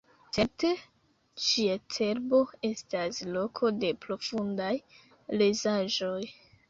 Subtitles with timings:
[0.35, 0.69] Certe
[1.47, 4.75] ŝia cerbo estas loko de profundaj
[5.43, 6.19] lezaĵoj.